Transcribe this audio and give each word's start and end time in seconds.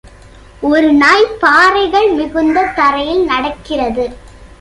ஒரு 0.69 0.93
நாய் 0.93 1.25
பாறைகள் 1.39 2.09
மிகுந்த 2.13 2.63
தரையில் 2.75 3.23
நடக்கிறது. 3.25 4.05